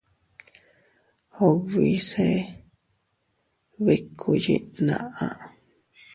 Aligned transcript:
Ubi 1.47 1.87
se 2.09 2.25
bikkúu 3.83 4.35
yiʼin 4.43 4.63
tnaʼa. 4.75 5.27